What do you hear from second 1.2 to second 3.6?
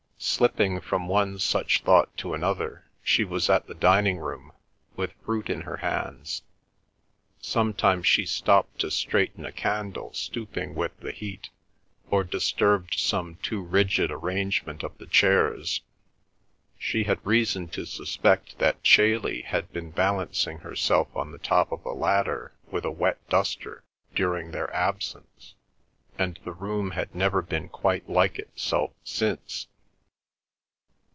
such thought to another, she was